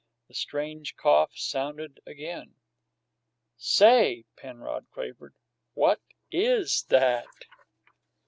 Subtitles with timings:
[0.29, 2.55] The strange cough sounded again.
[3.55, 5.35] "Say!" Penrod quavered.
[5.75, 7.27] "What is that?"